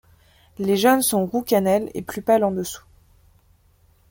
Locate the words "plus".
2.01-2.23